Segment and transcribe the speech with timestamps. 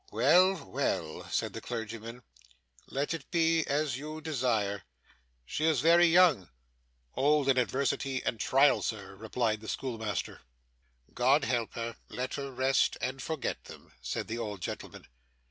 [0.11, 2.23] 'Well, well,' said the clergyman.
[2.87, 4.81] 'Let it be as you desire.
[5.45, 6.49] She is very young.'
[7.13, 10.41] 'Old in adversity and trial, sir,' replied the schoolmaster.
[11.13, 11.97] 'God help her.
[12.09, 15.05] Let her rest, and forget them,' said the old gentleman.